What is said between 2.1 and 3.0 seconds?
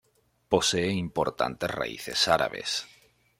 árabes.